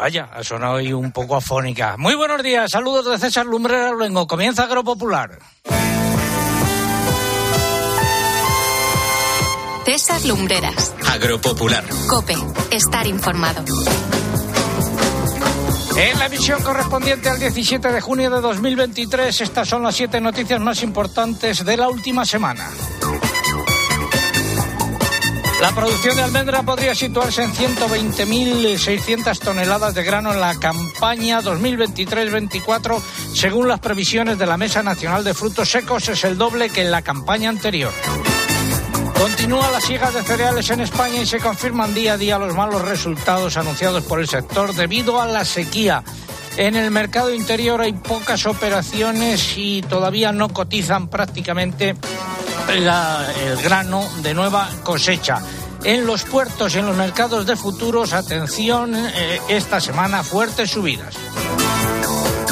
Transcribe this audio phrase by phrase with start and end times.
[0.00, 1.96] Vaya, ha sonado hoy un poco afónica.
[1.98, 4.26] Muy buenos días, saludos de César Lumbrera Luengo.
[4.26, 5.38] Comienza Agropopular.
[9.84, 10.94] César Lumbreras.
[11.06, 11.84] Agropopular.
[12.08, 12.34] Cope,
[12.70, 13.62] estar informado.
[15.98, 20.60] En la emisión correspondiente al 17 de junio de 2023, estas son las siete noticias
[20.60, 22.70] más importantes de la última semana.
[25.60, 32.98] La producción de almendra podría situarse en 120.600 toneladas de grano en la campaña 2023-24,
[33.34, 36.90] según las previsiones de la Mesa Nacional de Frutos Secos, es el doble que en
[36.90, 37.92] la campaña anterior.
[39.18, 42.80] Continúa la siega de cereales en España y se confirman día a día los malos
[42.80, 46.02] resultados anunciados por el sector debido a la sequía.
[46.56, 51.96] En el mercado interior hay pocas operaciones y todavía no cotizan prácticamente
[52.68, 55.40] el grano de nueva cosecha.
[55.84, 61.14] En los puertos y en los mercados de futuros, atención, eh, esta semana fuertes subidas.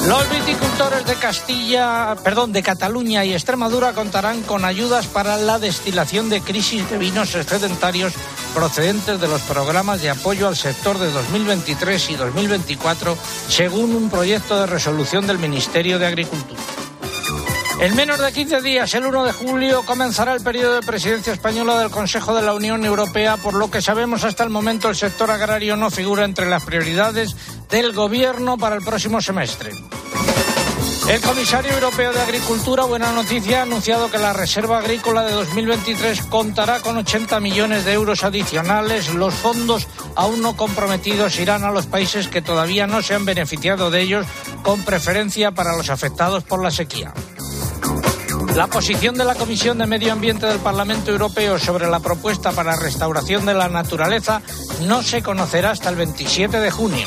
[0.07, 6.31] Los viticultores de Castilla, perdón, de Cataluña y Extremadura contarán con ayudas para la destilación
[6.31, 8.15] de crisis de vinos excedentarios
[8.55, 13.19] procedentes de los programas de apoyo al sector de 2023 y 2024,
[13.49, 16.59] según un proyecto de resolución del Ministerio de Agricultura.
[17.81, 21.79] En menos de 15 días, el 1 de julio, comenzará el periodo de presidencia española
[21.79, 23.37] del Consejo de la Unión Europea.
[23.37, 27.37] Por lo que sabemos hasta el momento, el sector agrario no figura entre las prioridades
[27.71, 29.71] del Gobierno para el próximo semestre.
[31.09, 36.23] El comisario europeo de Agricultura, buena noticia, ha anunciado que la Reserva Agrícola de 2023
[36.23, 39.15] contará con 80 millones de euros adicionales.
[39.15, 43.91] Los fondos aún no comprometidos irán a los países que todavía no se han beneficiado
[43.91, 44.27] de ellos,
[44.63, 47.15] con preferencia para los afectados por la sequía.
[48.55, 52.77] La posición de la Comisión de Medio Ambiente del Parlamento Europeo sobre la propuesta para
[52.77, 54.43] restauración de la naturaleza
[54.87, 57.07] no se conocerá hasta el 27 de junio.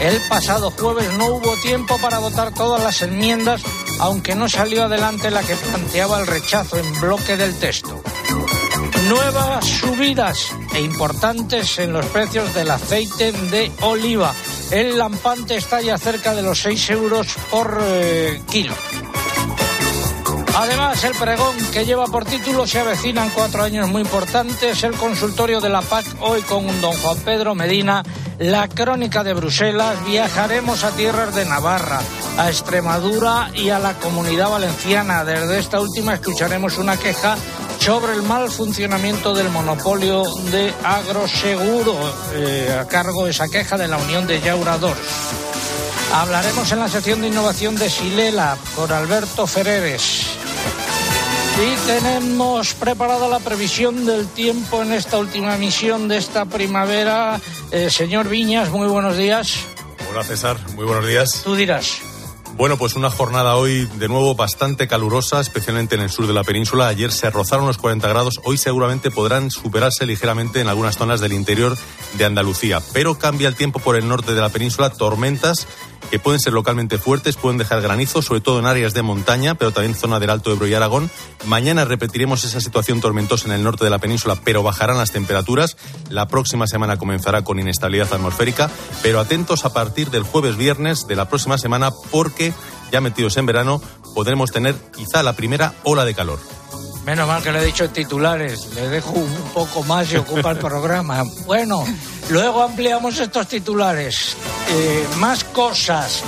[0.00, 3.62] El pasado jueves no hubo tiempo para votar todas las enmiendas,
[3.98, 8.02] aunque no salió adelante la que planteaba el rechazo en bloque del texto.
[9.08, 14.34] Nuevas subidas e importantes en los precios del aceite de oliva.
[14.70, 18.74] El lampante está ya cerca de los 6 euros por eh, kilo.
[20.58, 24.82] Además, el pregón que lleva por título se avecinan cuatro años muy importantes.
[24.82, 28.02] El consultorio de la PAC hoy con don Juan Pedro Medina.
[28.38, 30.02] La crónica de Bruselas.
[30.06, 32.00] Viajaremos a tierras de Navarra,
[32.38, 35.24] a Extremadura y a la comunidad valenciana.
[35.24, 37.36] Desde esta última escucharemos una queja
[37.78, 41.96] sobre el mal funcionamiento del monopolio de agroseguro,
[42.32, 45.04] eh, a cargo de esa queja de la Unión de Yauradores.
[46.14, 50.25] Hablaremos en la sección de innovación de Silela con Alberto Ferreres.
[51.58, 57.40] Y tenemos preparada la previsión del tiempo en esta última emisión de esta primavera.
[57.70, 59.64] Eh, señor Viñas, muy buenos días.
[60.10, 61.40] Hola César, muy buenos días.
[61.42, 62.02] Tú dirás.
[62.58, 66.44] Bueno, pues una jornada hoy de nuevo bastante calurosa, especialmente en el sur de la
[66.44, 66.88] península.
[66.88, 71.32] Ayer se rozaron los 40 grados, hoy seguramente podrán superarse ligeramente en algunas zonas del
[71.34, 71.76] interior
[72.14, 72.80] de Andalucía.
[72.92, 75.66] Pero cambia el tiempo por el norte de la península, tormentas
[76.10, 79.72] que pueden ser localmente fuertes, pueden dejar granizo, sobre todo en áreas de montaña, pero
[79.72, 81.10] también zona del Alto Ebro y Aragón.
[81.46, 85.76] Mañana repetiremos esa situación tormentosa en el norte de la península, pero bajarán las temperaturas.
[86.10, 88.70] La próxima semana comenzará con inestabilidad atmosférica,
[89.02, 92.52] pero atentos a partir del jueves viernes de la próxima semana porque
[92.92, 93.80] ya metidos en verano
[94.14, 96.38] podremos tener quizá la primera ola de calor.
[97.04, 100.58] Menos mal que le he dicho titulares, le dejo un poco más y ocupa el
[100.58, 101.22] programa.
[101.46, 101.84] Bueno,
[102.30, 104.36] luego ampliamos estos titulares.
[104.70, 106.22] Eh, más cosas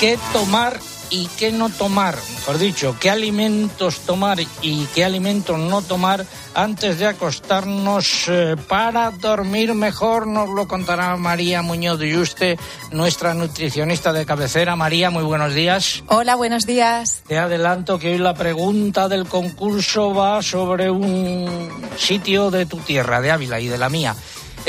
[0.00, 0.78] que tomar
[1.10, 6.98] y qué no tomar, mejor dicho, qué alimentos tomar y qué alimentos no tomar antes
[6.98, 12.58] de acostarnos eh, para dormir mejor, nos lo contará María Muñoz de Yuste,
[12.90, 14.76] nuestra nutricionista de cabecera.
[14.76, 16.02] María, muy buenos días.
[16.08, 17.22] Hola, buenos días.
[17.26, 23.20] Te adelanto que hoy la pregunta del concurso va sobre un sitio de tu tierra,
[23.20, 24.14] de Ávila y de la mía.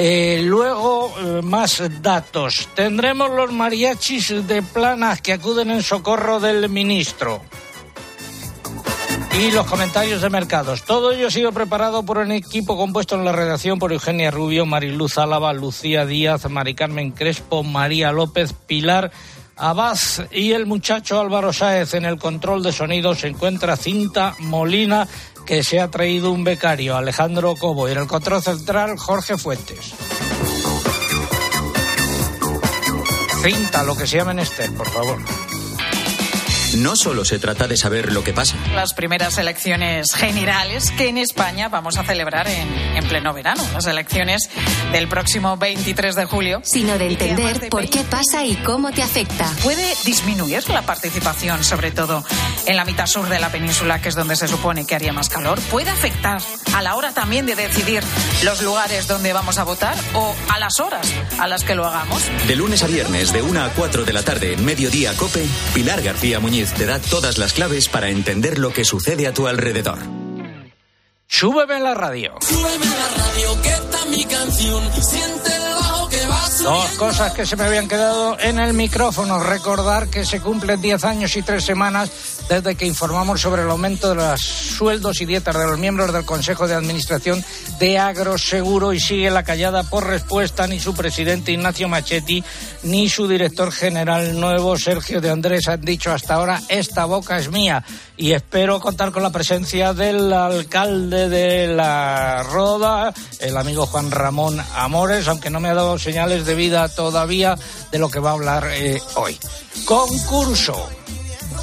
[0.02, 2.70] Eh, luego, eh, más datos.
[2.74, 7.42] Tendremos los mariachis de planas que acuden en socorro del ministro.
[9.38, 10.84] Y los comentarios de mercados.
[10.84, 14.66] Todo ello ha sido preparado por un equipo compuesto en la redacción por Eugenia Rubio,
[14.66, 19.12] Mariluz Álava, Lucía Díaz, Mari Carmen Crespo, María López, Pilar
[19.58, 19.98] Abad
[20.32, 21.94] y el muchacho Álvaro Sáez.
[21.94, 25.06] En el control de sonido se encuentra Cinta Molina
[25.50, 29.96] que se ha traído un becario, Alejandro Cobo, y en el control central, Jorge Fuentes.
[33.42, 35.49] Cinta, lo que se llama Esther, por favor.
[36.78, 38.56] No solo se trata de saber lo que pasa.
[38.74, 43.86] Las primeras elecciones generales que en España vamos a celebrar en, en pleno verano, las
[43.88, 44.50] elecciones
[44.92, 46.62] del próximo 23 de julio.
[46.64, 49.50] Sino de entender por qué pasa y cómo te afecta.
[49.64, 52.24] Puede disminuir la participación, sobre todo
[52.66, 55.30] en la mitad sur de la península, que es donde se supone que haría más
[55.30, 55.60] calor.
[55.72, 56.42] Puede afectar
[56.76, 58.04] a la hora también de decidir
[58.44, 62.24] los lugares donde vamos a votar o a las horas a las que lo hagamos.
[62.48, 66.02] De lunes a viernes, de 1 a 4 de la tarde, en Mediodía Cope, Pilar
[66.02, 69.98] García Muñiz te da todas las claves para entender lo que sucede a tu alrededor.
[71.26, 72.34] Súbeme la radio.
[72.42, 74.84] Súbeme la radio, que está mi canción.
[75.02, 78.74] Siente el bajo que va a Dos cosas que se me habían quedado en el
[78.74, 79.40] micrófono.
[79.40, 82.10] Recordar que se cumplen 10 años y 3 semanas
[82.50, 86.26] desde que informamos sobre el aumento de los sueldos y dietas de los miembros del
[86.26, 87.46] Consejo de Administración
[87.80, 92.44] de Agroseguro y sigue la callada por respuesta ni su presidente Ignacio Machetti
[92.84, 97.52] ni su director general nuevo Sergio de Andrés han dicho hasta ahora esta boca es
[97.52, 97.86] mía
[98.18, 104.60] y espero contar con la presencia del alcalde de la Roda, el amigo Juan Ramón
[104.76, 107.56] Amores, aunque no me ha dado señales de vida todavía
[107.92, 109.38] de lo que va a hablar eh, hoy.
[109.86, 110.90] Concurso.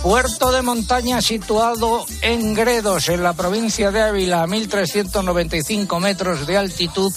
[0.03, 6.57] Puerto de montaña situado en Gredos, en la provincia de Ávila, a 1.395 metros de
[6.57, 7.13] altitud,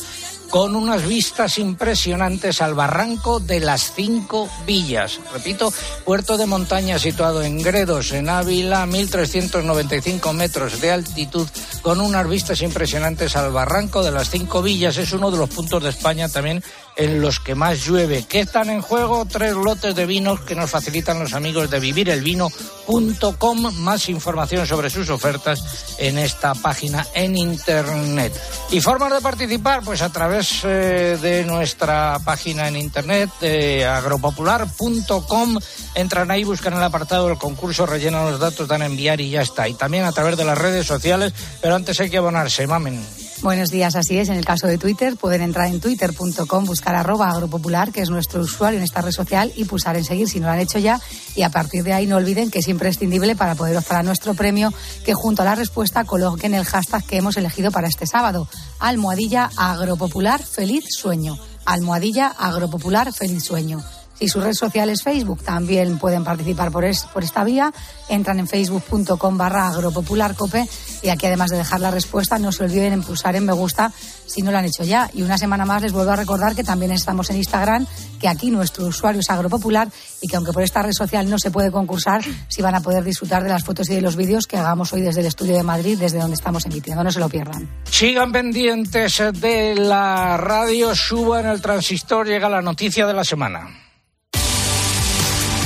[0.50, 5.20] con unas vistas impresionantes al barranco de las cinco villas.
[5.32, 5.72] Repito,
[6.06, 11.48] puerto de montaña situado en Gredos, en Ávila, 1.395 metros de altitud,
[11.82, 14.98] con unas vistas impresionantes al barranco de las cinco villas.
[14.98, 16.64] Es uno de los puntos de España también
[17.00, 18.26] en los que más llueve.
[18.28, 19.26] ¿Qué están en juego?
[19.26, 23.74] Tres lotes de vinos que nos facilitan los amigos de vivirelvino.com.
[23.76, 28.34] Más información sobre sus ofertas en esta página en internet.
[28.72, 29.82] ¿Y formas de participar?
[29.82, 35.58] Pues a través eh, de nuestra página en internet, de agropopular.com.
[35.96, 39.42] Entran ahí, buscan el apartado del concurso, rellenan los datos, dan a enviar y ya
[39.42, 39.70] está.
[39.70, 43.19] Y también a través de las redes sociales, pero antes hay que abonarse, mamen.
[43.42, 44.28] Buenos días, así es.
[44.28, 48.42] En el caso de Twitter, pueden entrar en twitter.com, buscar arroba agropopular, que es nuestro
[48.42, 51.00] usuario en esta red social, y pulsar en seguir si no lo han hecho ya.
[51.36, 54.34] Y a partir de ahí no olviden que es imprescindible para poder optar a nuestro
[54.34, 54.74] premio,
[55.06, 58.50] que junto a la respuesta coloquen el hashtag que hemos elegido para este sábado.
[58.78, 61.38] Almohadilla agropopular feliz sueño.
[61.64, 63.82] Almohadilla agropopular feliz sueño.
[64.20, 67.72] Si su red social es Facebook, también pueden participar por, es, por esta vía.
[68.10, 70.68] Entran en facebook.com barra agropopularcope
[71.02, 73.94] y aquí además de dejar la respuesta, no se olviden en pulsar en me gusta
[74.26, 75.10] si no lo han hecho ya.
[75.14, 77.88] Y una semana más les vuelvo a recordar que también estamos en Instagram,
[78.20, 79.88] que aquí nuestro usuario es agropopular
[80.20, 83.06] y que aunque por esta red social no se puede concursar, sí van a poder
[83.06, 85.64] disfrutar de las fotos y de los vídeos que hagamos hoy desde el estudio de
[85.64, 87.06] Madrid, desde donde estamos emitiendo.
[87.06, 87.70] No se lo pierdan.
[87.90, 93.89] Sigan pendientes de la radio, suban el transistor, llega la noticia de la semana.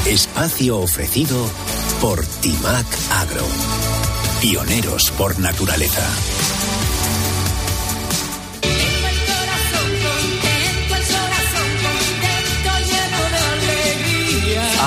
[0.05, 1.49] Espacio ofrecido
[2.01, 3.45] por Timac Agro.
[4.41, 6.03] Pioneros por naturaleza.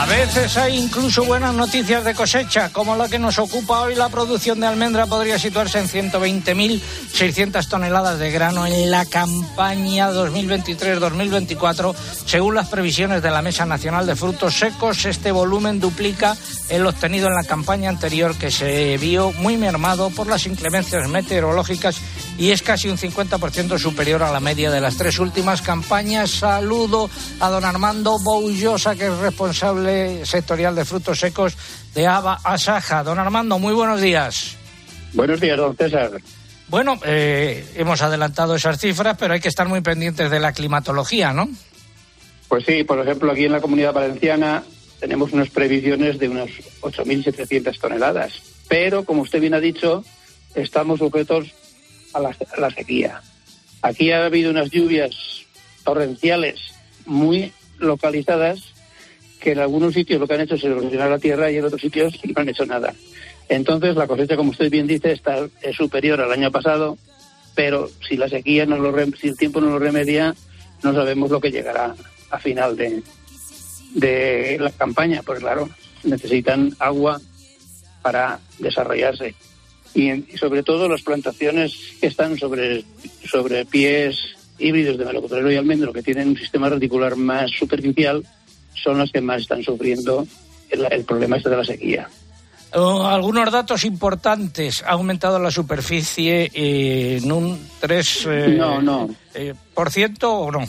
[0.07, 3.97] A veces hay incluso buenas noticias de cosecha, como la que nos ocupa hoy.
[3.97, 11.95] La producción de almendra podría situarse en 120.600 toneladas de grano en la campaña 2023-2024,
[12.25, 15.05] según las previsiones de la Mesa Nacional de Frutos Secos.
[15.07, 16.37] Este volumen duplica
[16.69, 22.01] el obtenido en la campaña anterior, que se vio muy mermado por las inclemencias meteorológicas
[22.39, 26.31] y es casi un 50% superior a la media de las tres últimas campañas.
[26.31, 27.09] Saludo
[27.41, 31.57] a don Armando Boullosa, que es responsable sectorial de frutos secos
[31.95, 33.03] de Ava Asaja.
[33.03, 34.57] Don Armando, muy buenos días.
[35.15, 36.11] Buenos días, don César.
[36.69, 41.33] Bueno, eh, hemos adelantado esas cifras, pero hay que estar muy pendientes de la climatología,
[41.33, 41.49] ¿no?
[42.49, 44.63] Pues sí, por ejemplo, aquí en la comunidad valenciana
[45.01, 48.43] tenemos unas previsiones de unas 8.700 toneladas.
[48.69, 50.05] Pero, como usted bien ha dicho,
[50.55, 51.55] estamos sujetos
[52.17, 53.21] a la, sequía.
[53.83, 55.15] Aquí ha habido unas lluvias
[55.85, 56.61] torrenciales
[57.05, 58.75] muy localizadas
[59.41, 61.81] que en algunos sitios lo que han hecho es erosionar la tierra y en otros
[61.81, 62.95] sitios no han hecho nada.
[63.49, 66.99] Entonces la cosecha, como usted bien dice, está es superior al año pasado,
[67.55, 70.35] pero si la sequía no lo si el tiempo no lo remedia,
[70.83, 71.95] no sabemos lo que llegará
[72.31, 73.03] a final de,
[73.95, 75.69] de la campaña, pues claro,
[76.03, 77.21] necesitan agua
[78.03, 79.35] para desarrollarse.
[79.95, 82.85] Y, en- y sobre todo las plantaciones que están sobre,
[83.31, 84.17] sobre pies
[84.59, 88.25] híbridos de melocotero y almendro, que tienen un sistema radicular más superficial,
[88.75, 90.27] son las que más están sufriendo
[90.71, 92.09] el, el problema este de la sequía.
[92.75, 94.83] Oh, algunos datos importantes.
[94.87, 99.09] Ha aumentado la superficie eh, en un 3 eh, No, no.
[99.35, 100.67] eh, por ciento o no.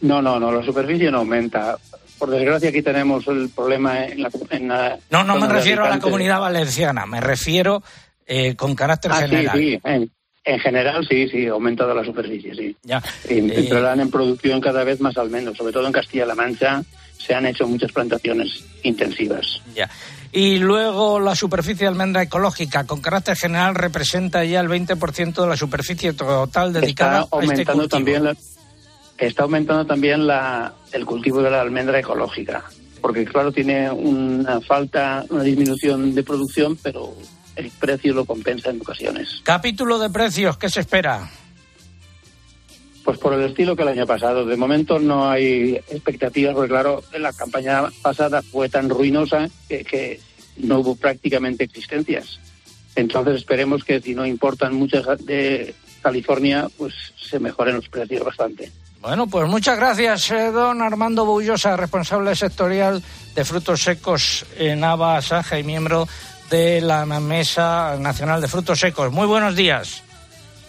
[0.00, 1.76] No, no, no, la superficie no aumenta.
[2.18, 4.30] Por desgracia aquí tenemos el problema en la...
[4.50, 7.82] En la no, no me refiero a la comunidad valenciana, me refiero
[8.26, 9.58] eh, con carácter Ah, sí, general.
[9.58, 10.10] sí, en,
[10.44, 12.76] en general sí, sí, ha aumentado la superficie, sí.
[12.82, 13.02] Ya.
[13.28, 16.82] Y Eh, entrarán en producción cada vez más al menos, sobre todo en Castilla-La Mancha
[17.18, 19.60] se han hecho muchas plantaciones intensivas.
[19.74, 19.90] Ya.
[20.30, 25.46] Y luego la superficie de almendra ecológica con carácter general representa ya el 20% de
[25.48, 27.88] la superficie total dedicada Está a este aumentando cultivo.
[27.88, 28.36] también la,
[29.18, 32.64] está aumentando también la, el cultivo de la almendra ecológica,
[33.00, 37.14] porque claro tiene una falta, una disminución de producción, pero
[37.56, 39.40] el precio lo compensa en ocasiones.
[39.42, 41.28] Capítulo de precios, ¿qué se espera?
[43.04, 44.44] Pues por el estilo que el año pasado.
[44.44, 50.20] De momento no hay expectativas, porque claro, la campaña pasada fue tan ruinosa que, que
[50.58, 52.38] no hubo prácticamente existencias.
[52.94, 58.70] Entonces esperemos que si no importan muchas de California, pues se mejoren los precios bastante.
[59.00, 63.02] Bueno, pues muchas gracias, eh, don Armando Bullosa, responsable sectorial
[63.34, 66.08] de frutos secos en Ava Saja y miembro
[66.50, 69.12] de la Mesa Nacional de Frutos Secos.
[69.12, 70.02] Muy buenos días.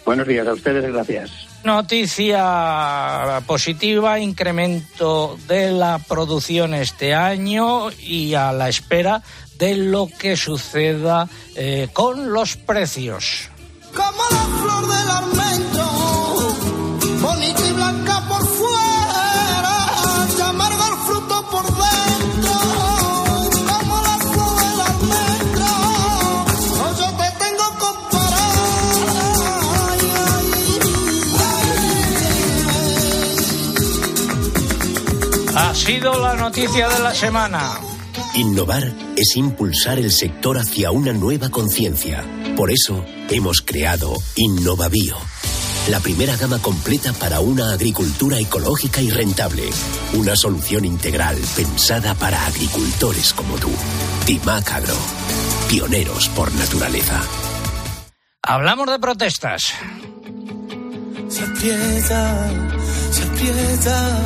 [0.04, 1.30] Buenos días a ustedes, gracias.
[1.64, 9.22] Noticia positiva, incremento de la producción este año y a la espera
[9.58, 13.50] de lo que suceda eh, con los precios.
[13.94, 15.39] Como la flor
[36.00, 37.78] sido la noticia de la semana.
[38.34, 42.24] Innovar es impulsar el sector hacia una nueva conciencia.
[42.56, 45.16] Por eso hemos creado Innovabio,
[45.90, 49.64] la primera gama completa para una agricultura ecológica y rentable.
[50.14, 53.70] Una solución integral pensada para agricultores como tú.
[54.24, 54.96] Timac Agro,
[55.68, 57.20] pioneros por naturaleza.
[58.42, 59.74] Hablamos de protestas.
[61.28, 61.44] Se
[63.10, 64.18] se aprieta,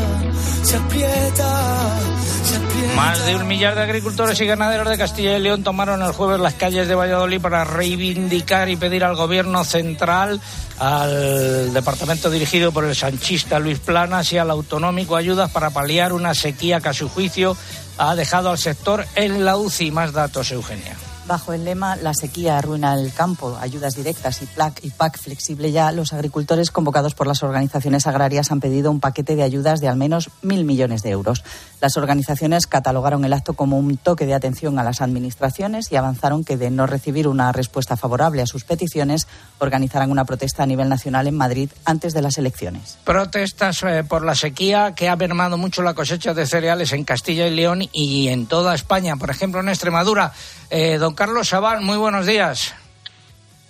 [0.62, 1.98] se aprieta,
[2.44, 2.94] se aprieta.
[2.96, 6.40] Más de un millar de agricultores y ganaderos de Castilla y León tomaron el jueves
[6.40, 10.40] las calles de Valladolid para reivindicar y pedir al gobierno central,
[10.78, 16.34] al departamento dirigido por el sanchista Luis Planas y al autonómico ayudas para paliar una
[16.34, 17.56] sequía que a su juicio
[17.98, 19.90] ha dejado al sector en la UCI.
[19.90, 20.96] Más datos, Eugenia.
[21.26, 25.72] Bajo el lema La sequía arruina el campo, ayudas directas y PLAC y PAC flexible
[25.72, 29.88] ya, los agricultores convocados por las organizaciones agrarias han pedido un paquete de ayudas de
[29.88, 31.42] al menos mil millones de euros.
[31.80, 36.44] Las organizaciones catalogaron el acto como un toque de atención a las administraciones y avanzaron
[36.44, 39.26] que de no recibir una respuesta favorable a sus peticiones,
[39.60, 42.98] organizarán una protesta a nivel nacional en Madrid antes de las elecciones.
[43.04, 47.46] Protestas eh, por la sequía que ha mermado mucho la cosecha de cereales en Castilla
[47.46, 50.32] y León y en toda España, por ejemplo en Extremadura.
[50.76, 52.74] Eh, don Carlos Sabal, muy buenos días.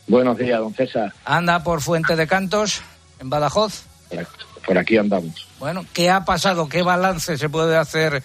[0.07, 1.13] Buenos días, don César.
[1.27, 2.81] Anda por Fuente de Cantos,
[3.21, 3.85] en Badajoz.
[4.65, 5.47] Por aquí andamos.
[5.59, 6.67] Bueno, ¿qué ha pasado?
[6.67, 8.23] ¿Qué balance se puede hacer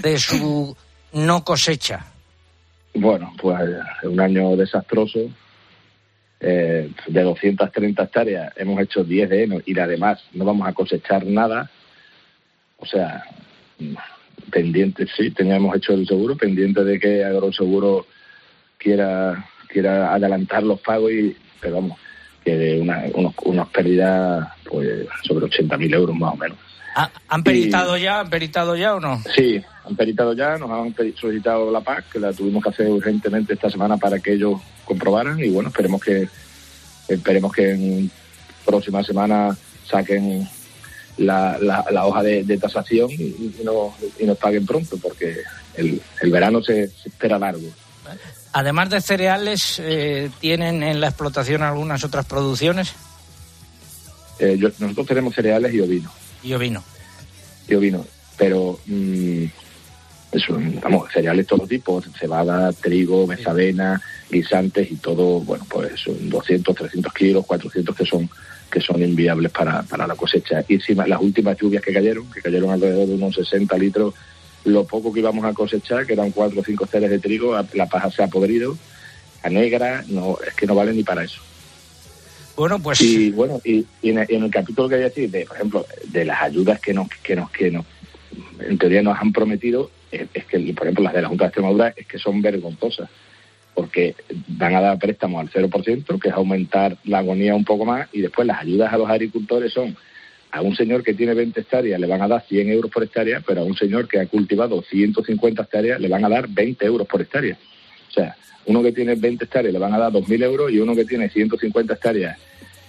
[0.00, 0.74] de su
[1.12, 2.06] no cosecha?
[2.94, 3.60] Bueno, pues
[4.04, 5.18] un año desastroso.
[6.40, 11.26] Eh, de 230 hectáreas hemos hecho 10 de heno y además no vamos a cosechar
[11.26, 11.70] nada.
[12.78, 13.24] O sea,
[14.50, 18.06] pendiente, sí, teníamos hecho el seguro, pendiente de que Agroseguro
[18.82, 21.98] quiera quiera adelantar los pagos, y, pero vamos,
[22.44, 26.58] que de una, unos, unas pérdidas pues sobre 80.000 euros más o menos.
[26.94, 28.20] ¿Ha- ¿Han peritado ya?
[28.20, 29.22] ¿Han peritado ya o no?
[29.34, 33.54] Sí, han peritado ya, nos han solicitado la PAC, que la tuvimos que hacer urgentemente
[33.54, 36.28] esta semana para que ellos comprobaran y bueno, esperemos que
[37.08, 38.10] esperemos que en
[38.66, 39.56] próxima semana
[39.88, 40.46] saquen
[41.16, 45.38] la, la, la hoja de, de tasación y, y nos, y nos paguen pronto, porque
[45.76, 47.68] el, el verano se, se espera largo.
[48.52, 52.92] Además de cereales, eh, ¿tienen en la explotación algunas otras producciones?
[54.38, 56.10] Eh, yo- nosotros tenemos cereales y ovino,
[56.42, 56.82] Y ovino.
[57.68, 58.04] y ovino,
[58.36, 59.44] pero mm,
[60.32, 66.74] eso, vamos, cereales todo tipo, cebada, trigo, mezavena, guisantes y todo, bueno, pues son 200,
[66.74, 68.28] 300 kilos, 400 que son
[68.70, 70.64] que son inviables para, para la cosecha.
[70.66, 74.14] Y encima, las últimas lluvias que cayeron, que cayeron alrededor de unos 60 litros,
[74.64, 77.86] lo poco que íbamos a cosechar, que eran 4 o 5 ceres de trigo, la
[77.86, 78.76] paja se ha podrido,
[79.42, 81.40] a negra, no, es que no vale ni para eso.
[82.56, 85.30] Bueno, pues Y bueno, y, y en, el, en el capítulo que voy a decir,
[85.30, 87.86] de, por ejemplo, de las ayudas que nos, que nos, que nos,
[88.60, 91.48] en teoría nos han prometido, es, es que, por ejemplo, las de la Junta de
[91.48, 93.08] Extremadura, es que son vergonzosas,
[93.74, 94.14] porque
[94.48, 98.20] van a dar préstamos al 0%, que es aumentar la agonía un poco más, y
[98.20, 99.96] después las ayudas a los agricultores son
[100.52, 103.42] a un señor que tiene 20 hectáreas le van a dar 100 euros por hectárea,
[103.44, 107.06] pero a un señor que ha cultivado 150 hectáreas le van a dar 20 euros
[107.08, 107.56] por hectárea.
[108.08, 110.94] O sea, uno que tiene 20 hectáreas le van a dar 2.000 euros y uno
[110.94, 112.38] que tiene 150 hectáreas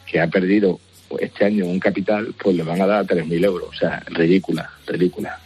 [0.06, 0.80] que ha perdido
[1.20, 3.70] este año un capital, pues le van a dar 3.000 euros.
[3.70, 5.40] O sea, ridícula, ridícula.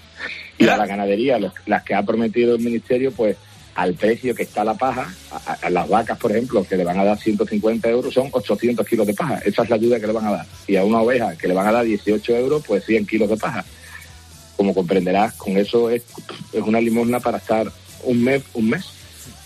[0.57, 3.37] Y a la ganadería, los- las que ha prometido el ministerio, pues
[3.77, 6.99] al precio que está la paja, a, a las vacas, por ejemplo, que le van
[6.99, 9.39] a dar 150 euros, son 800 kilos de paja.
[9.45, 10.45] Esa es la ayuda que le van a dar.
[10.65, 13.37] Y a una oveja que le van a dar 18 euros, pues 100 kilos de
[13.37, 13.63] paja.
[14.55, 16.01] Como comprenderás, con eso es,
[16.53, 17.71] es una limosna para estar
[18.03, 18.85] un mes, un mes,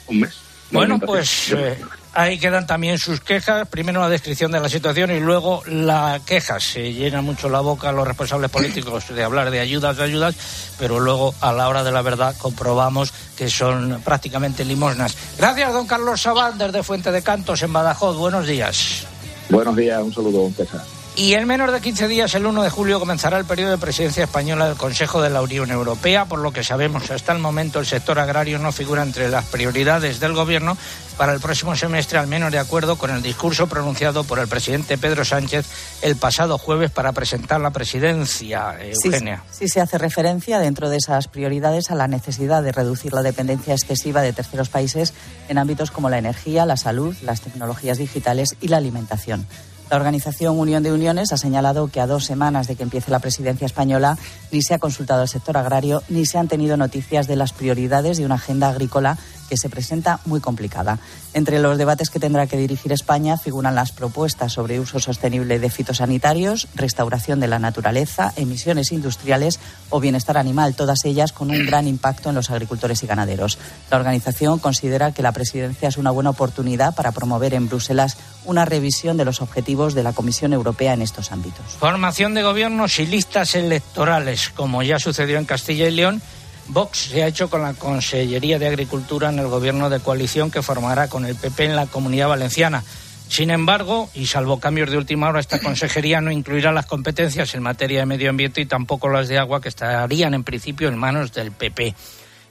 [0.08, 0.34] un mes.
[0.72, 1.76] Bueno, pues eh,
[2.14, 3.68] ahí quedan también sus quejas.
[3.68, 6.60] Primero la descripción de la situación y luego la queja.
[6.60, 10.36] Se llena mucho la boca los responsables políticos de hablar de ayudas, de ayudas,
[10.80, 15.16] pero luego a la hora de la verdad comprobamos que son prácticamente limosnas.
[15.38, 18.18] Gracias, don Carlos Sabán, desde Fuente de Cantos, en Badajoz.
[18.18, 19.06] Buenos días.
[19.50, 21.01] Buenos días, un saludo, don César.
[21.14, 24.24] Y en menos de 15 días, el 1 de julio, comenzará el periodo de presidencia
[24.24, 26.24] española del Consejo de la Unión Europea.
[26.26, 30.22] Por lo que sabemos, hasta el momento el sector agrario no figura entre las prioridades
[30.22, 30.78] del Gobierno
[31.18, 34.98] para el próximo semestre, al menos de acuerdo con el discurso pronunciado por el presidente
[34.98, 35.66] Pedro Sánchez
[36.02, 38.78] el pasado jueves para presentar la presidencia.
[38.94, 39.44] Sí, Eugenia.
[39.52, 43.74] sí se hace referencia dentro de esas prioridades a la necesidad de reducir la dependencia
[43.74, 45.14] excesiva de terceros países
[45.50, 49.46] en ámbitos como la energía, la salud, las tecnologías digitales y la alimentación.
[49.92, 53.20] La organización Unión de Uniones ha señalado que a dos semanas de que empiece la
[53.20, 54.18] presidencia española
[54.50, 58.16] ni se ha consultado al sector agrario ni se han tenido noticias de las prioridades
[58.18, 59.18] de una agenda agrícola
[59.50, 60.98] que se presenta muy complicada.
[61.34, 65.70] Entre los debates que tendrá que dirigir España figuran las propuestas sobre uso sostenible de
[65.70, 71.86] fitosanitarios, restauración de la naturaleza, emisiones industriales o bienestar animal, todas ellas con un gran
[71.90, 73.58] impacto en los agricultores y ganaderos.
[73.90, 78.64] La organización considera que la presidencia es una buena oportunidad para promover en Bruselas una
[78.64, 81.66] revisión de los objetivos de la Comisión Europea en estos ámbitos.
[81.80, 86.22] Formación de gobiernos y listas electorales, como ya sucedió en Castilla y León.
[86.68, 90.62] Vox se ha hecho con la Consellería de Agricultura en el gobierno de coalición que
[90.62, 92.84] formará con el PP en la Comunidad Valenciana.
[93.28, 97.64] Sin embargo, y salvo cambios de última hora, esta consejería no incluirá las competencias en
[97.64, 101.32] materia de medio ambiente y tampoco las de agua, que estarían en principio en manos
[101.32, 101.96] del PP.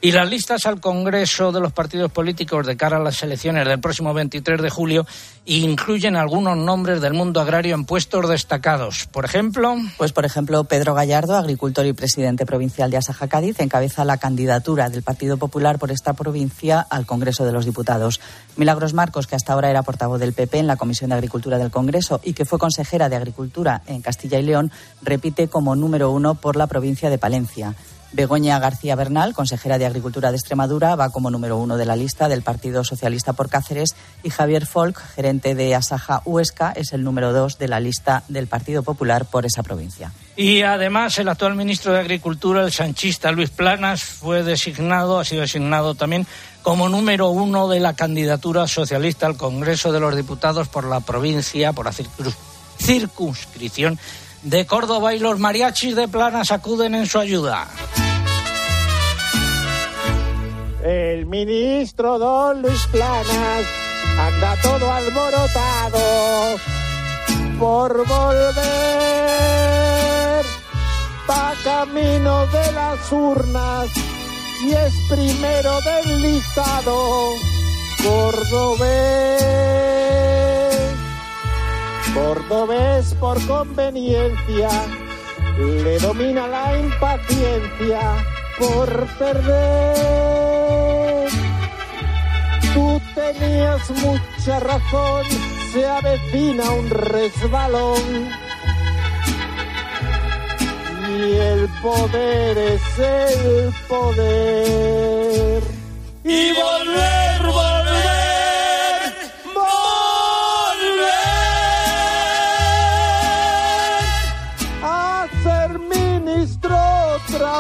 [0.03, 3.81] Y las listas al Congreso de los partidos políticos de cara a las elecciones del
[3.81, 5.07] próximo 23 de julio
[5.45, 9.07] incluyen algunos nombres del mundo agrario en puestos destacados.
[9.13, 14.07] Por ejemplo, Pues, por ejemplo, Pedro Gallardo, agricultor y presidente provincial de Asaja Cádiz, encabeza
[14.07, 18.21] la candidatura del Partido Popular por esta provincia al Congreso de los Diputados.
[18.57, 21.71] Milagros Marcos, que hasta ahora era portavoz del PP en la Comisión de Agricultura del
[21.71, 24.73] Congreso y que fue consejera de Agricultura en Castilla y León,
[25.03, 27.75] repite como número uno por la provincia de Palencia.
[28.13, 32.29] Begoña García Bernal, consejera de Agricultura de Extremadura, va como número uno de la lista
[32.29, 37.33] del Partido Socialista por Cáceres y Javier Folk, gerente de Asaja Huesca, es el número
[37.33, 40.13] dos de la lista del Partido Popular por esa provincia.
[40.37, 45.43] Y además, el actual ministro de Agricultura, el sanchista Luis Planas, fue designado, ha sido
[45.43, 46.27] designado también
[46.63, 51.73] como número uno de la candidatura socialista al Congreso de los Diputados por la provincia,
[51.73, 52.35] por la circun-
[52.79, 53.99] circunscripción
[54.43, 55.15] de Córdoba.
[55.15, 57.69] Y los mariachis de Planas acuden en su ayuda.
[60.85, 63.65] El ministro Don Luis Planas
[64.19, 66.59] anda todo alborotado
[67.59, 68.61] por volver.
[71.29, 73.89] Va camino de las urnas
[74.65, 77.35] y es primero del listado
[78.03, 80.00] cordobés.
[82.15, 84.69] Cordobés por conveniencia
[85.59, 88.01] le domina la impaciencia
[88.59, 90.11] por perder.
[92.75, 95.25] Tú tenías mucha razón,
[95.73, 98.31] se avecina un resbalón.
[101.09, 105.63] Y el poder es el poder.
[106.25, 107.20] Y volver,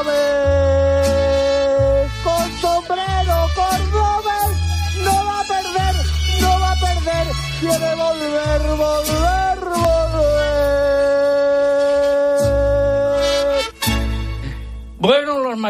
[0.03, 1.11] vez.
[2.25, 4.53] Con sombrero cordobés,
[5.05, 5.95] no va a perder,
[6.41, 7.27] no va a perder.
[7.61, 9.40] Quiere volver, volver.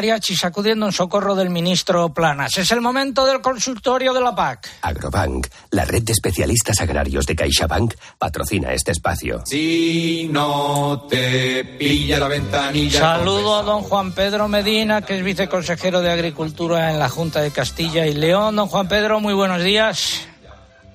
[0.01, 2.57] Mariachis acudiendo en socorro del ministro Planas.
[2.57, 4.67] Es el momento del consultorio de la PAC.
[4.81, 9.43] Agrobank, la red de especialistas agrarios de CaixaBank, patrocina este espacio.
[9.45, 12.99] Si no te pilla la ventanilla.
[12.99, 17.51] Saludo a don Juan Pedro Medina, que es viceconsejero de Agricultura en la Junta de
[17.51, 18.57] Castilla y León.
[18.57, 20.30] Don Juan Pedro, muy buenos días.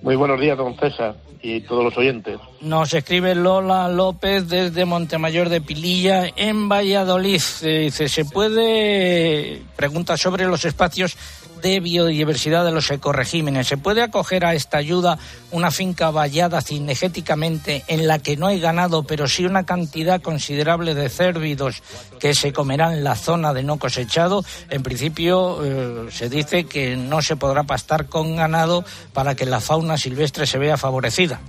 [0.05, 2.37] Muy buenos días, don César, y todos los oyentes.
[2.61, 7.41] Nos escribe Lola López desde Montemayor de Pililla, en Valladolid.
[7.63, 11.17] Dice, ¿se puede, pregunta sobre los espacios
[11.61, 15.17] de biodiversidad de los ecoregímenes, ¿se puede acoger a esta ayuda
[15.51, 20.93] una finca vallada cinegéticamente en la que no hay ganado, pero sí una cantidad considerable
[20.93, 21.81] de cérvidos
[22.19, 24.43] que se comerán la zona de no cosechado?
[24.69, 29.59] En principio eh, se dice que no se podrá pastar con ganado para que la
[29.59, 31.39] fauna silvestre se vea favorecida.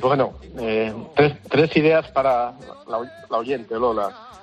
[0.00, 0.92] Bueno, eh,
[1.48, 2.52] tres, ideas para
[2.86, 2.98] la,
[3.30, 4.33] la oyente, Lola.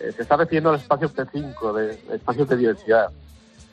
[0.00, 3.10] Eh, se está refiriendo al espacio P5, de espacios de diversidad.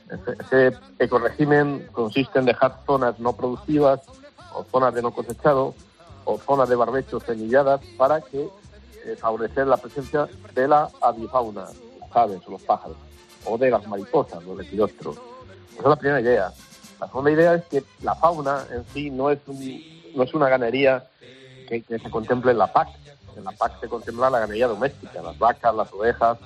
[0.10, 4.02] Ese, ese ecoregimen consiste en dejar zonas no productivas
[4.54, 5.74] o zonas de no cosechado
[6.26, 8.48] o zonas de barbechos semilladas para que
[9.06, 11.68] eh, favorecer la presencia de la avifauna,
[12.00, 12.98] las aves o los pájaros,
[13.46, 15.18] o de las mariposas, los lepidópteros.
[15.74, 16.52] Esa es la primera idea.
[17.00, 19.60] La segunda idea es que la fauna en sí no es, un,
[20.16, 21.08] no es una ganadería
[21.68, 22.88] que, que se contemple en la PAC.
[23.38, 26.38] En la PAC se contempla la ganadería doméstica, las vacas, las ovejas,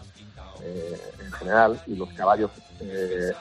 [0.64, 3.32] eh, en general, y los caballos eh,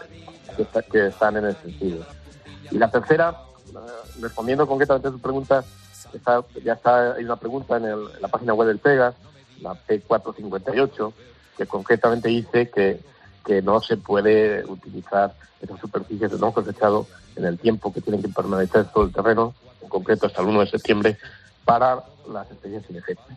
[0.56, 2.04] que, está- que están en ese sentido.
[2.70, 3.34] Y la tercera,
[3.70, 5.64] eh, respondiendo concretamente a su pregunta,
[6.12, 9.14] está, ya está, hay una pregunta en, el- la página web del PEGAS,
[9.62, 11.12] la P458,
[11.56, 13.00] que concretamente dice que,
[13.44, 18.22] que no se puede utilizar esas superficies de no cosechado en el tiempo que tienen
[18.22, 21.18] que permanecer sobre el terreno, en concreto hasta el 1 de septiembre,
[21.64, 23.36] para las especies cinegéticas.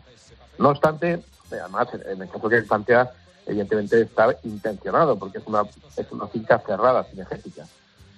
[0.58, 3.10] No obstante, además, en el caso que él plantea,
[3.46, 5.62] evidentemente está intencionado, porque es una,
[5.96, 7.66] es una finca cerrada cinegética.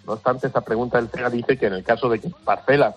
[0.07, 2.97] No obstante, esa pregunta del CEGA dice que en el caso de que parcelas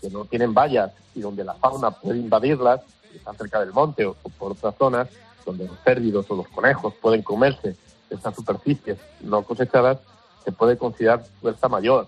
[0.00, 4.06] que no tienen vallas y donde la fauna puede invadirlas, que están cerca del monte
[4.06, 5.08] o, o por otras zonas,
[5.44, 7.76] donde los cérvidos o los conejos pueden comerse
[8.10, 9.98] estas superficies no cosechadas,
[10.44, 12.06] se puede considerar fuerza mayor.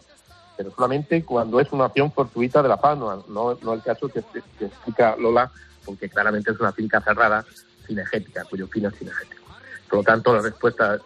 [0.59, 4.19] Pero solamente cuando es una acción fortuita de la fauna, no, no el caso que,
[4.19, 5.53] explica Lola,
[5.85, 7.45] porque claramente es una finca cerrada
[7.87, 9.45] cinegética, cuyo fin es cinegético.
[9.89, 10.99] Por lo tanto, la respuesta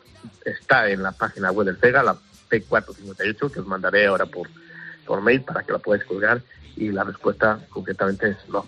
[0.42, 2.16] está en la página web del CEGA, la
[2.50, 4.48] P458, que os mandaré ahora por,
[5.06, 6.40] por mail para que la podáis colgar,
[6.74, 8.64] y la respuesta concretamente es no.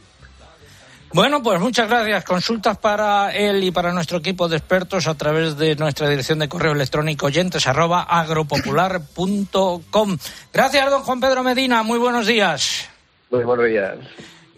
[1.14, 2.24] Bueno, pues muchas gracias.
[2.24, 6.48] Consultas para él y para nuestro equipo de expertos a través de nuestra dirección de
[6.48, 10.18] correo electrónico oyentes arroba agropopular.com.
[10.52, 11.84] Gracias, don Juan Pedro Medina.
[11.84, 12.88] Muy buenos días.
[13.30, 13.94] Muy buenos días.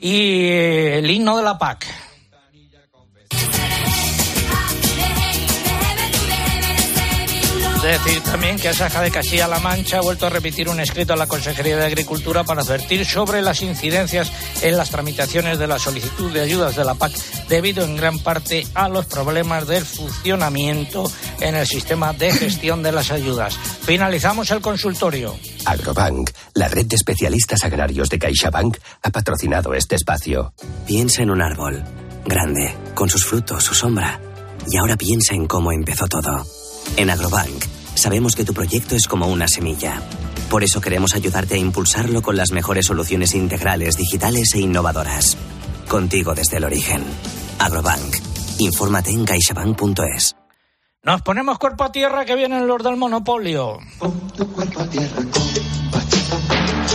[0.01, 2.06] Y eh, el himno de la PAC.
[7.87, 11.29] Decir también que Asaja de Castilla-La Mancha ha vuelto a remitir un escrito a la
[11.29, 16.41] Consejería de Agricultura para advertir sobre las incidencias en las tramitaciones de la solicitud de
[16.41, 17.13] ayudas de la PAC
[17.49, 21.09] debido en gran parte a los problemas del funcionamiento
[21.41, 23.57] en el sistema de gestión de las ayudas.
[23.57, 25.37] Finalizamos el consultorio.
[25.65, 30.53] Agrobank, la red de especialistas agrarios de CaixaBank, ha patrocinado este espacio.
[30.89, 31.85] Piensa en un árbol,
[32.25, 34.21] grande, con sus frutos, su sombra.
[34.69, 36.45] Y ahora piensa en cómo empezó todo.
[36.97, 40.01] En Agrobank, sabemos que tu proyecto es como una semilla.
[40.51, 45.37] Por eso queremos ayudarte a impulsarlo con las mejores soluciones integrales, digitales e innovadoras.
[45.89, 47.03] Contigo desde el origen.
[47.59, 48.17] Agrobank.
[48.59, 50.37] Infórmate en caixabank.es.
[51.03, 53.79] Nos ponemos cuerpo a tierra que vienen los del monopolio.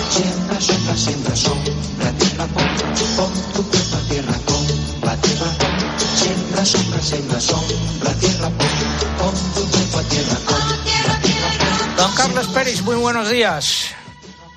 [0.10, 2.68] Siembra, siembra, siembra, sombra, tierra, pon,
[3.16, 4.68] pon tu cuerpo a tierra con
[5.08, 5.70] la tierra, pon.
[6.18, 8.68] Siembra, siembra, siembra, sombra, tierra, pon,
[9.18, 10.81] pon tu cuerpo a tierra tierra, pon.
[12.02, 13.94] Don Carlos Peris, muy buenos días.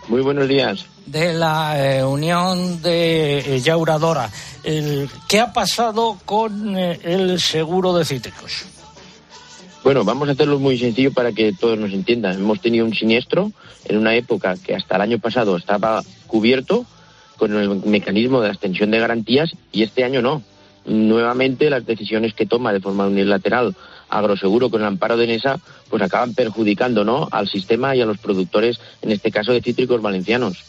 [0.09, 0.87] Muy buenos días.
[1.05, 4.31] De la eh, Unión de eh, Yauradora.
[4.63, 8.65] El- ¿Qué ha pasado con eh, el seguro de cítricos?
[9.83, 12.37] Bueno, vamos a hacerlo muy sencillo para que todos nos entiendan.
[12.37, 13.53] Hemos tenido un siniestro
[13.85, 16.87] en una época que hasta el año pasado estaba cubierto
[17.37, 20.43] con el mecanismo de la extensión de garantías y este año no.
[20.87, 23.77] Nuevamente las decisiones que toma de forma unilateral
[24.19, 25.59] Agroseguro con el amparo de NESA
[25.91, 27.29] pues acaban perjudicando ¿no?
[27.31, 30.65] al sistema y a los productores, en este caso de cítricos valencianos.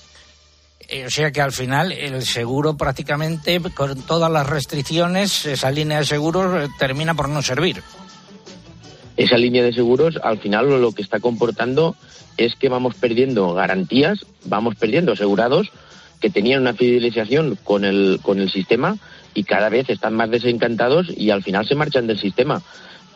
[0.88, 6.00] Eh, o sea que al final el seguro prácticamente, con todas las restricciones, esa línea
[6.00, 7.82] de seguros eh, termina por no servir.
[9.18, 11.96] esa línea de seguros al final lo que está comportando
[12.38, 15.72] es que vamos perdiendo garantías, vamos perdiendo asegurados
[16.20, 18.98] que tenían una fidelización con el, con el sistema
[19.34, 22.62] y cada vez están más desencantados y al final se marchan del sistema.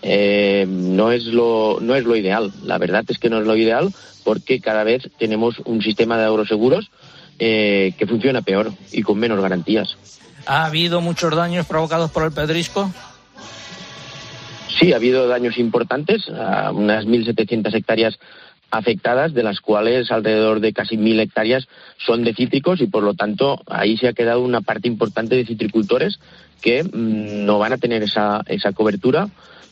[0.01, 3.55] Eh, no, es lo, no es lo ideal, la verdad es que no es lo
[3.55, 6.89] ideal porque cada vez tenemos un sistema de agroseguros
[7.39, 9.97] eh, que funciona peor y con menos garantías.
[10.45, 12.91] ¿Ha habido muchos daños provocados por el pedrisco?
[14.79, 18.19] Sí, ha habido daños importantes, a unas 1.700 hectáreas
[18.71, 23.13] afectadas, de las cuales alrededor de casi mil hectáreas son de cítricos y por lo
[23.13, 26.19] tanto ahí se ha quedado una parte importante de citricultores
[26.61, 29.29] que mm, no van a tener esa, esa cobertura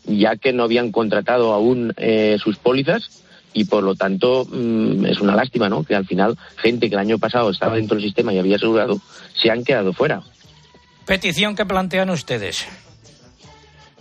[0.07, 5.19] ya que no habían contratado aún eh, sus pólizas y por lo tanto mm, es
[5.19, 5.83] una lástima, ¿no?
[5.83, 8.99] Que al final gente que el año pasado estaba dentro del sistema y había asegurado
[9.33, 10.21] se han quedado fuera.
[11.05, 12.67] Petición que plantean ustedes.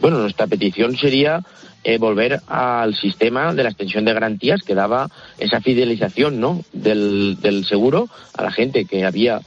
[0.00, 1.42] Bueno, nuestra petición sería
[1.84, 6.62] eh, volver al sistema de la extensión de garantías que daba esa fidelización, ¿no?
[6.72, 9.40] Del, del seguro a la gente que había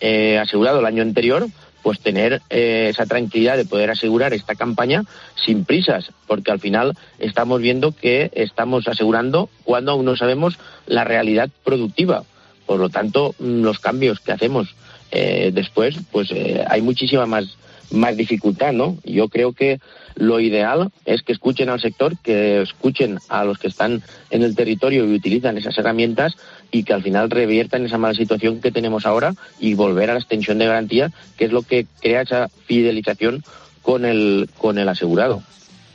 [0.00, 1.46] eh, asegurado el año anterior
[1.86, 5.04] pues tener eh, esa tranquilidad de poder asegurar esta campaña
[5.36, 11.04] sin prisas, porque al final estamos viendo que estamos asegurando cuando aún no sabemos la
[11.04, 12.24] realidad productiva.
[12.66, 14.74] Por lo tanto, mm, los cambios que hacemos
[15.12, 17.56] eh, después, pues eh, hay muchísima más,
[17.90, 18.96] más dificultad, ¿no?
[19.04, 19.80] Yo creo que
[20.14, 24.56] lo ideal es que escuchen al sector, que escuchen a los que están en el
[24.56, 26.34] territorio y utilizan esas herramientas
[26.70, 30.20] y que al final reviertan esa mala situación que tenemos ahora y volver a la
[30.20, 33.44] extensión de garantía, que es lo que crea esa fidelización
[33.82, 35.42] con el, con el asegurado.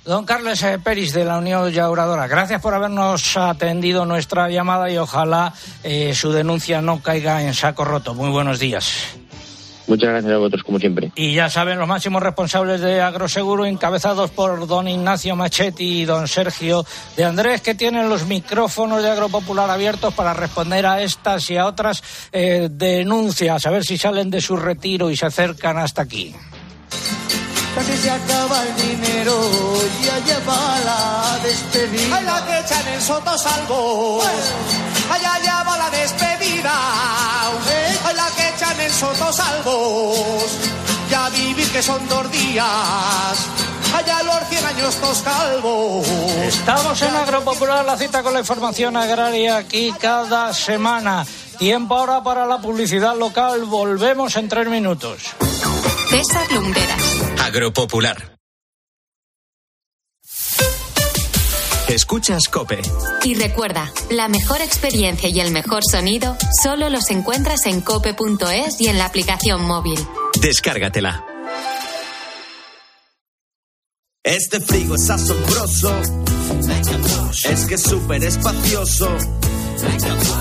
[0.05, 4.97] Don Carlos eh, Peris de la Unión Yauradora, gracias por habernos atendido nuestra llamada y
[4.97, 8.15] ojalá eh, su denuncia no caiga en saco roto.
[8.15, 9.20] Muy buenos días.
[9.91, 11.11] Muchas gracias a vosotros, como siempre.
[11.15, 16.29] Y ya saben, los máximos responsables de Agroseguro, encabezados por don Ignacio Machetti y don
[16.29, 16.85] Sergio
[17.17, 21.65] de Andrés, que tienen los micrófonos de Agropopular abiertos para responder a estas y a
[21.65, 22.01] otras
[22.31, 26.33] eh, denuncias, a ver si salen de su retiro y se acercan hasta aquí.
[27.75, 29.33] Casi se acaba el dinero
[30.03, 32.17] y allá va la despedida.
[32.17, 34.21] Ay, la que echan en Soto Salvo.
[35.09, 36.73] Allá, allá va la despedida.
[38.05, 40.51] Ay, la que echan en Soto Salvos.
[41.09, 42.65] Ya vivir que son dos días.
[43.95, 46.07] Allá los cien años tos calvos.
[46.07, 51.25] Estamos en Agropopular, la cita con la información agraria aquí cada semana.
[51.57, 53.65] Tiempo ahora para la publicidad local.
[53.65, 55.35] Volvemos en tres minutos.
[56.11, 57.21] César Lumberas.
[57.39, 58.37] Agropopular.
[61.87, 62.81] Escuchas Cope.
[63.23, 68.87] Y recuerda, la mejor experiencia y el mejor sonido solo los encuentras en cope.es y
[68.87, 69.99] en la aplicación móvil.
[70.41, 71.25] Descárgatela.
[74.21, 76.01] Este frigo es asombroso.
[77.49, 79.17] Es que es súper espacioso.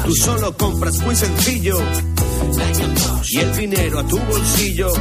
[0.04, 1.78] Tú solo compras muy sencillo.
[3.28, 4.92] Y el dinero a tu bolsillo.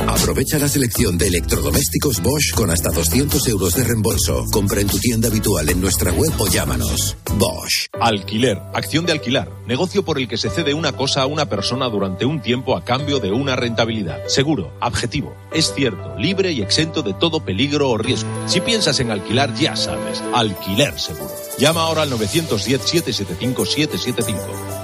[0.00, 4.46] Aprovecha la selección de electrodomésticos Bosch con hasta 200 euros de reembolso.
[4.50, 7.16] Compra en tu tienda habitual en nuestra web o llámanos.
[7.36, 7.86] Bosch.
[8.00, 11.88] Alquiler, acción de alquilar, negocio por el que se cede una cosa a una persona
[11.88, 14.18] durante un tiempo a cambio de una rentabilidad.
[14.26, 18.28] Seguro, objetivo, es cierto, libre y exento de todo peligro o riesgo.
[18.46, 21.32] Si piensas en alquilar, ya sabes, alquiler seguro.
[21.58, 24.36] Llama ahora al 910-775-775.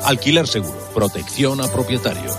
[0.05, 2.35] Alquiler seguro, protección a propietarios.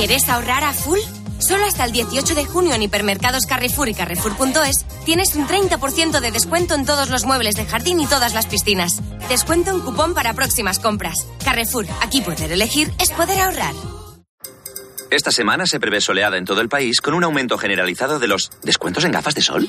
[0.00, 0.98] ¿Quieres ahorrar a full?
[1.40, 6.30] Solo hasta el 18 de junio en hipermercados Carrefour y Carrefour.es tienes un 30% de
[6.30, 9.02] descuento en todos los muebles de jardín y todas las piscinas.
[9.28, 11.26] Descuento en cupón para próximas compras.
[11.44, 13.74] Carrefour, aquí poder elegir es poder ahorrar.
[15.10, 18.48] Esta semana se prevé soleada en todo el país con un aumento generalizado de los
[18.62, 19.68] descuentos en gafas de sol.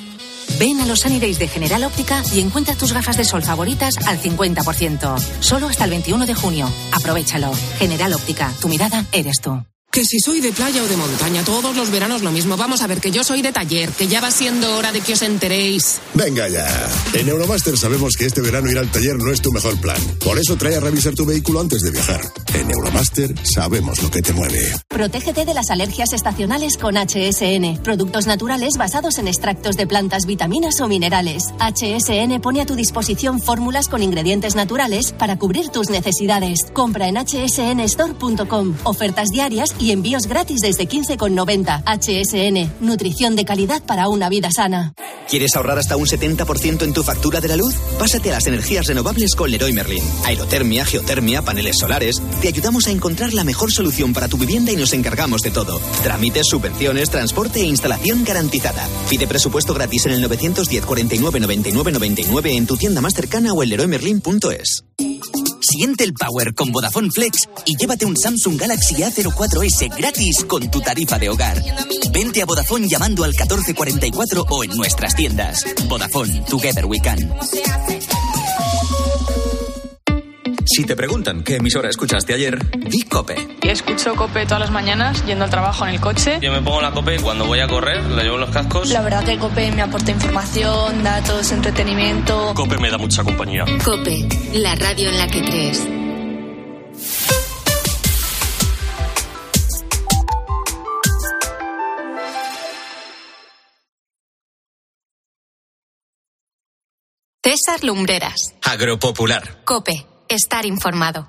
[0.60, 3.96] Ven a los Sunny Days de General Óptica y encuentra tus gafas de sol favoritas
[4.08, 5.20] al 50%.
[5.42, 6.72] Solo hasta el 21 de junio.
[6.94, 7.52] Aprovechalo.
[7.80, 9.62] General Óptica, tu mirada eres tú.
[9.92, 12.56] Que si soy de playa o de montaña, todos los veranos lo mismo.
[12.56, 15.12] Vamos a ver que yo soy de taller, que ya va siendo hora de que
[15.14, 16.00] os enteréis.
[16.14, 16.66] Venga ya.
[17.14, 20.02] En Euromaster sabemos que este verano ir al taller no es tu mejor plan.
[20.24, 22.22] Por eso trae a revisar tu vehículo antes de viajar.
[22.54, 24.74] En Euromaster sabemos lo que te mueve.
[24.90, 27.82] Protégete de las alergias estacionales con HSN.
[27.82, 31.44] Productos naturales basados en extractos de plantas, vitaminas o minerales.
[31.60, 36.60] HSN pone a tu disposición fórmulas con ingredientes naturales para cubrir tus necesidades.
[36.74, 38.76] Compra en hsnstore.com.
[38.84, 41.84] Ofertas diarias y envíos gratis desde 15,90.
[41.86, 42.86] HSN.
[42.86, 44.94] Nutrición de calidad para una vida sana.
[45.30, 47.74] ¿Quieres ahorrar hasta un 70% en tu factura de la luz?
[47.98, 50.04] Pásate a las energías renovables con Leroy Merlin.
[50.26, 52.22] Aerotermia, geotermia, paneles solares.
[52.42, 55.80] Te ayudamos a encontrar la mejor solución para tu vivienda y nos encargamos de todo.
[56.02, 58.88] Trámites, subvenciones, transporte e instalación garantizada.
[59.12, 63.62] Pide presupuesto gratis en el 910 49 99 99 en tu tienda más cercana o
[63.62, 64.84] en leroymerlin.es.
[65.62, 70.82] Siente el power con Vodafone Flex y llévate un Samsung Galaxy A04S gratis con tu
[70.82, 71.64] tarifa de hogar.
[72.12, 75.64] Vente a Vodafone llamando al 1444 o en nuestras tiendas.
[75.88, 77.20] Vodafone, Together We Can.
[80.72, 83.58] Si te preguntan qué emisora escuchaste ayer, di Cope.
[83.62, 86.40] Y escucho Cope todas las mañanas yendo al trabajo en el coche.
[86.42, 88.90] Yo me pongo la Cope cuando voy a correr, le llevo los cascos.
[88.90, 92.54] La verdad que Cope me aporta información, datos, entretenimiento.
[92.56, 93.66] Cope me da mucha compañía.
[93.84, 95.88] Cope, la radio en la que crees.
[107.44, 108.54] César Lumbreras.
[108.62, 109.64] Agropopular.
[109.66, 110.06] Cope,
[110.36, 111.28] estar informado.